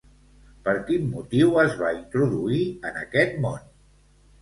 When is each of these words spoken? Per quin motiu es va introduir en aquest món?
Per 0.67 0.73
quin 0.87 1.05
motiu 1.17 1.53
es 1.65 1.77
va 1.83 1.93
introduir 1.99 2.65
en 2.91 3.01
aquest 3.07 3.41
món? 3.49 3.73